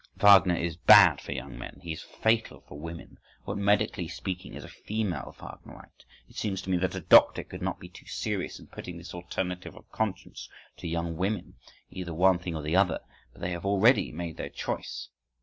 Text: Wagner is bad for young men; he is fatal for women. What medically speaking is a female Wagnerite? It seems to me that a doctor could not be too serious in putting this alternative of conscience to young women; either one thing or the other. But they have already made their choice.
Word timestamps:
Wagner 0.17 0.55
is 0.55 0.77
bad 0.77 1.21
for 1.21 1.31
young 1.31 1.59
men; 1.59 1.79
he 1.83 1.91
is 1.93 2.01
fatal 2.01 2.61
for 2.67 2.79
women. 2.79 3.19
What 3.43 3.59
medically 3.59 4.07
speaking 4.07 4.55
is 4.55 4.63
a 4.63 4.67
female 4.67 5.35
Wagnerite? 5.39 6.05
It 6.27 6.37
seems 6.37 6.59
to 6.63 6.71
me 6.71 6.77
that 6.77 6.95
a 6.95 7.01
doctor 7.01 7.43
could 7.43 7.61
not 7.61 7.79
be 7.79 7.87
too 7.87 8.07
serious 8.07 8.59
in 8.59 8.65
putting 8.65 8.97
this 8.97 9.13
alternative 9.13 9.75
of 9.75 9.91
conscience 9.91 10.49
to 10.77 10.87
young 10.87 11.17
women; 11.17 11.53
either 11.91 12.15
one 12.15 12.39
thing 12.39 12.55
or 12.55 12.63
the 12.63 12.75
other. 12.75 12.97
But 13.31 13.41
they 13.41 13.51
have 13.51 13.63
already 13.63 14.11
made 14.11 14.37
their 14.37 14.49
choice. 14.49 15.09